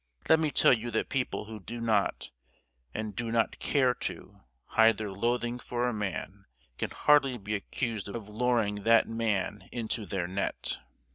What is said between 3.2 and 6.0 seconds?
not care to, hide their loathing for a